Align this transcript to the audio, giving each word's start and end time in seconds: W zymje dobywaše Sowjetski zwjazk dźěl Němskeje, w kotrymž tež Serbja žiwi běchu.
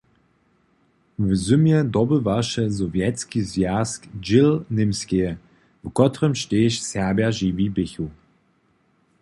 W 1.27 1.29
zymje 1.45 1.79
dobywaše 1.95 2.63
Sowjetski 2.77 3.39
zwjazk 3.49 4.01
dźěl 4.25 4.51
Němskeje, 4.77 5.31
w 5.83 5.87
kotrymž 5.97 6.41
tež 6.49 6.73
Serbja 6.89 7.29
žiwi 7.37 7.67
běchu. 7.75 8.07